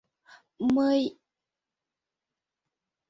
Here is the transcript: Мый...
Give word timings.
Мый... 0.75 1.01